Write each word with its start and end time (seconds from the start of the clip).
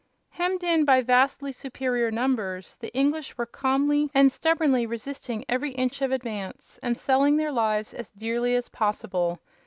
Hemmed 0.31 0.63
in 0.63 0.83
by 0.83 1.03
vastly 1.03 1.51
superior 1.51 2.09
numbers, 2.09 2.75
the 2.75 2.91
English 2.91 3.37
were 3.37 3.45
calmly 3.45 4.09
and 4.15 4.31
stubbornly 4.31 4.87
resisting 4.87 5.45
every 5.47 5.73
inch 5.73 6.01
of 6.01 6.11
advance 6.11 6.79
and 6.81 6.97
selling 6.97 7.37
their 7.37 7.51
lives 7.51 7.93
as 7.93 8.09
dearly 8.09 8.55
as 8.55 8.67
possible. 8.67 9.37